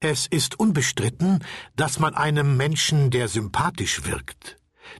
[0.00, 4.56] Es ist unbestritten, dass man einem Menschen, der sympathisch wirkt,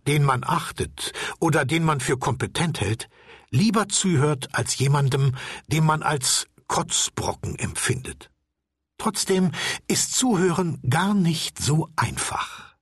[0.08, 3.08] den man achtet oder den man für kompetent hält,
[3.50, 5.36] lieber zuhört als jemandem,
[5.68, 8.32] dem man als Kotzbrocken empfindet.
[8.98, 9.52] Trotzdem
[9.86, 12.74] ist Zuhören gar nicht so einfach.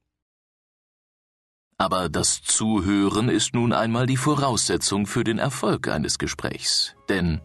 [1.76, 6.94] Aber das Zuhören ist nun einmal die Voraussetzung für den Erfolg eines Gesprächs.
[7.10, 7.42] Denn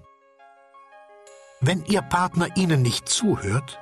[1.59, 3.80] wenn Ihr Partner Ihnen nicht zuhört,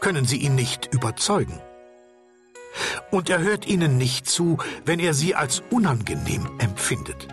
[0.00, 1.60] können Sie ihn nicht überzeugen.
[3.10, 7.28] Und er hört Ihnen nicht zu, wenn er Sie als unangenehm empfindet.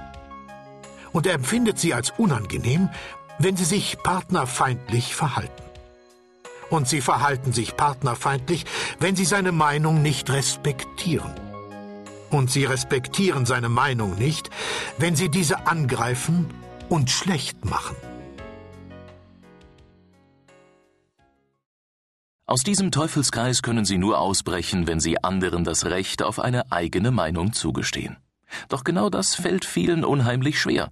[1.12, 2.90] Und er empfindet Sie als unangenehm,
[3.40, 5.66] wenn Sie sich partnerfeindlich verhalten
[6.70, 8.66] und sie verhalten sich partnerfeindlich,
[9.00, 11.34] wenn sie seine Meinung nicht respektieren.
[12.32, 14.50] Und sie respektieren seine Meinung nicht,
[14.98, 16.54] wenn sie diese angreifen
[16.90, 17.96] und schlecht machen.
[22.48, 27.10] Aus diesem Teufelskreis können Sie nur ausbrechen, wenn Sie anderen das Recht auf eine eigene
[27.10, 28.18] Meinung zugestehen.
[28.70, 30.92] Doch genau das fällt vielen unheimlich schwer.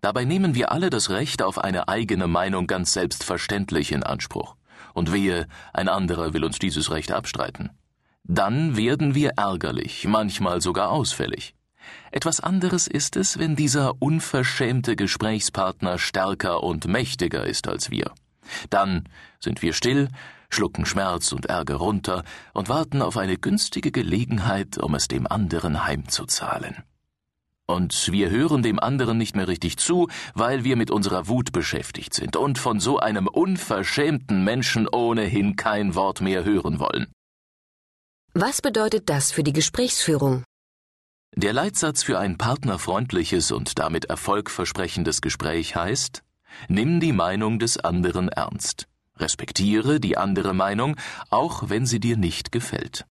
[0.00, 4.54] Dabei nehmen wir alle das Recht auf eine eigene Meinung ganz selbstverständlich in Anspruch
[4.94, 7.70] und wehe, ein anderer will uns dieses Recht abstreiten.
[8.22, 11.54] Dann werden wir ärgerlich, manchmal sogar ausfällig.
[12.12, 18.12] Etwas anderes ist es, wenn dieser unverschämte Gesprächspartner stärker und mächtiger ist als wir.
[18.70, 19.08] Dann
[19.40, 20.08] sind wir still,
[20.50, 25.84] schlucken Schmerz und Ärger runter und warten auf eine günstige Gelegenheit, um es dem anderen
[25.84, 26.82] heimzuzahlen.
[27.66, 32.12] Und wir hören dem anderen nicht mehr richtig zu, weil wir mit unserer Wut beschäftigt
[32.12, 37.06] sind und von so einem unverschämten Menschen ohnehin kein Wort mehr hören wollen.
[38.34, 40.44] Was bedeutet das für die Gesprächsführung?
[41.34, 46.22] Der Leitsatz für ein partnerfreundliches und damit erfolgversprechendes Gespräch heißt,
[46.68, 48.86] nimm die Meinung des anderen ernst.
[49.16, 50.96] Respektiere die andere Meinung,
[51.30, 53.06] auch wenn sie dir nicht gefällt.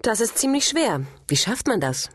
[0.00, 1.06] Das ist ziemlich schwer.
[1.28, 2.10] Wie schafft man das?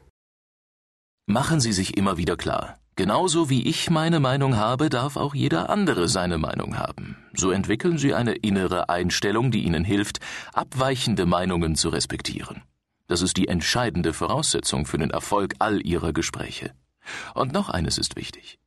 [1.26, 2.80] Machen Sie sich immer wieder klar.
[2.96, 7.16] Genauso wie ich meine Meinung habe, darf auch jeder andere seine Meinung haben.
[7.34, 10.20] So entwickeln Sie eine innere Einstellung, die Ihnen hilft,
[10.54, 12.64] abweichende Meinungen zu respektieren.
[13.08, 16.72] Das ist die entscheidende Voraussetzung für den Erfolg all Ihrer Gespräche.
[17.36, 18.58] Und noch eines ist wichtig.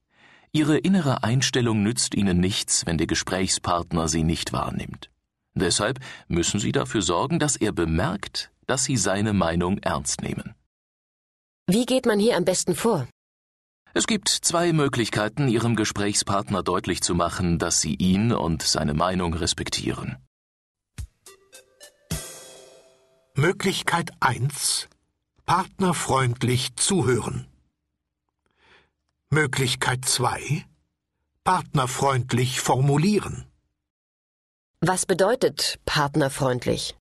[0.52, 5.10] Ihre innere Einstellung nützt Ihnen nichts, wenn der Gesprächspartner sie nicht wahrnimmt.
[5.54, 10.54] Deshalb müssen Sie dafür sorgen, dass er bemerkt, dass Sie seine Meinung ernst nehmen.
[11.68, 13.06] Wie geht man hier am besten vor?
[13.94, 19.34] Es gibt zwei Möglichkeiten, Ihrem Gesprächspartner deutlich zu machen, dass Sie ihn und seine Meinung
[19.34, 20.16] respektieren.
[23.34, 24.88] Möglichkeit 1.
[25.46, 27.49] Partnerfreundlich zuhören.
[29.32, 30.64] Möglichkeit 2.
[31.44, 33.44] Partnerfreundlich formulieren.
[34.80, 36.96] Was bedeutet partnerfreundlich?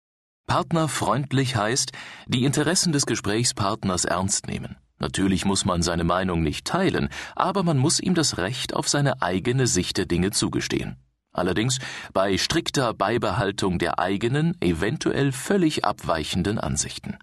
[0.46, 1.92] Partnerfreundlich heißt,
[2.26, 4.76] die Interessen des Gesprächspartners ernst nehmen.
[4.98, 9.22] Natürlich muss man seine Meinung nicht teilen, aber man muss ihm das Recht auf seine
[9.22, 10.98] eigene Sicht der Dinge zugestehen.
[11.32, 11.78] Allerdings
[12.12, 17.16] bei strikter Beibehaltung der eigenen, eventuell völlig abweichenden Ansichten.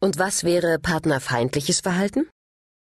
[0.00, 2.26] Und was wäre partnerfeindliches Verhalten?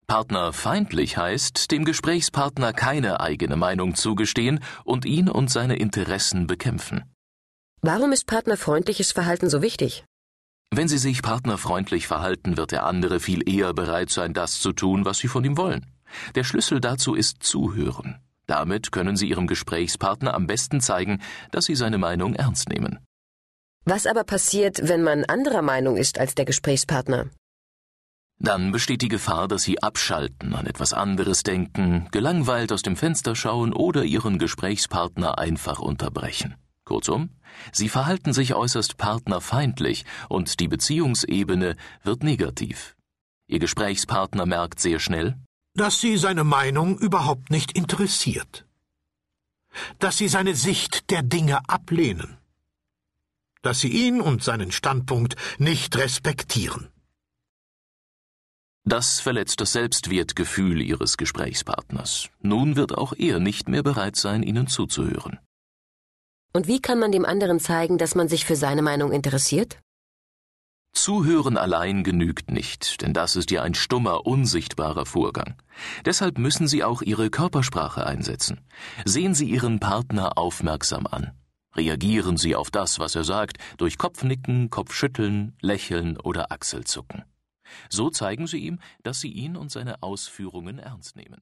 [0.07, 7.03] Partnerfeindlich heißt, dem Gesprächspartner keine eigene Meinung zugestehen und ihn und seine Interessen bekämpfen.
[7.81, 10.05] Warum ist partnerfreundliches Verhalten so wichtig?
[10.71, 15.05] Wenn Sie sich partnerfreundlich verhalten, wird der andere viel eher bereit sein, das zu tun,
[15.05, 15.85] was Sie von ihm wollen.
[16.35, 18.19] Der Schlüssel dazu ist Zuhören.
[18.47, 21.21] Damit können Sie Ihrem Gesprächspartner am besten zeigen,
[21.51, 22.99] dass Sie seine Meinung ernst nehmen.
[23.85, 27.29] Was aber passiert, wenn man anderer Meinung ist als der Gesprächspartner?
[28.43, 33.37] Dann besteht die Gefahr, dass Sie abschalten, an etwas anderes denken, gelangweilt aus dem Fenster
[33.37, 36.55] schauen oder Ihren Gesprächspartner einfach unterbrechen.
[36.83, 37.29] Kurzum,
[37.71, 42.97] sie verhalten sich äußerst partnerfeindlich und die Beziehungsebene wird negativ.
[43.47, 45.37] Ihr Gesprächspartner merkt sehr schnell,
[45.73, 48.65] dass sie seine Meinung überhaupt nicht interessiert,
[49.99, 52.37] dass sie seine Sicht der Dinge ablehnen,
[53.61, 56.92] dass sie ihn und seinen Standpunkt nicht respektieren.
[58.85, 62.29] Das verletzt das Selbstwertgefühl Ihres Gesprächspartners.
[62.41, 65.39] Nun wird auch er nicht mehr bereit sein, Ihnen zuzuhören.
[66.51, 69.79] Und wie kann man dem anderen zeigen, dass man sich für seine Meinung interessiert?
[70.91, 75.55] Zuhören allein genügt nicht, denn das ist ja ein stummer, unsichtbarer Vorgang.
[76.05, 78.61] Deshalb müssen Sie auch Ihre Körpersprache einsetzen.
[79.03, 81.31] Sehen Sie Ihren Partner aufmerksam an.
[81.75, 87.23] Reagieren Sie auf das, was er sagt, durch Kopfnicken, Kopfschütteln, Lächeln oder Achselzucken.
[87.89, 91.41] So zeigen Sie ihm, dass Sie ihn und seine Ausführungen ernst nehmen.